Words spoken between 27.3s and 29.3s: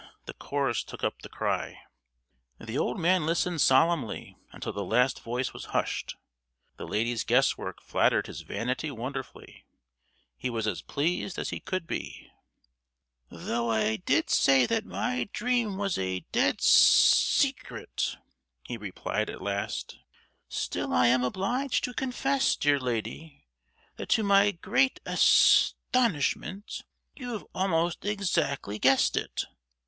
have almost exactly guessed